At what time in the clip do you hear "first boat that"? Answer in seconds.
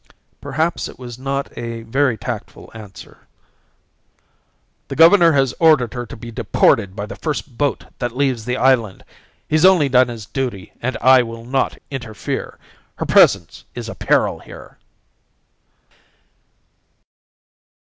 7.15-8.17